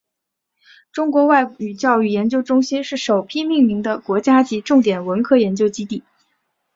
[0.91, 6.01] 中国外语教育研究中心是首批命名的国家级重点文科研究基地。